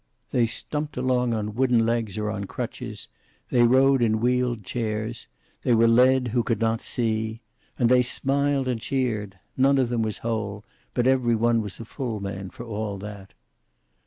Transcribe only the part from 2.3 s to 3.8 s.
on crutches; they